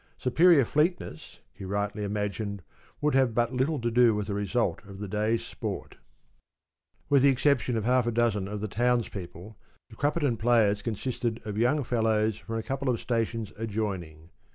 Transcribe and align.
Superior 0.17 0.65
fleetness, 0.65 1.41
he 1.53 1.63
rightly 1.63 2.03
imagined, 2.03 2.63
would 3.01 3.13
have 3.13 3.35
but 3.35 3.53
little 3.53 3.79
to 3.79 3.91
do 3.91 4.15
with 4.15 4.25
the 4.25 4.33
result 4.33 4.81
of 4.83 4.97
the 4.97 5.07
day's 5.07 5.45
sport. 5.45 5.97
With 7.07 7.21
the 7.21 7.29
exception 7.29 7.77
of 7.77 7.85
half 7.85 8.07
a 8.07 8.11
dozen 8.11 8.47
of 8.47 8.61
the 8.61 8.67
townspeople, 8.67 9.59
the 9.91 9.95
Crupperton 9.95 10.37
players 10.39 10.81
consisted 10.81 11.39
of 11.45 11.55
young 11.55 11.83
fellows 11.83 12.35
from 12.39 12.57
a 12.57 12.63
couple 12.63 12.89
of 12.89 12.99
stations 12.99 13.53
adjoining. 13.57 14.31